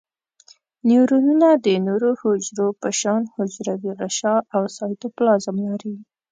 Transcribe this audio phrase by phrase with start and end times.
[0.87, 5.95] نیورونونه د نورو حجرو په شان حجروي غشاء او سایتوپلازم لري.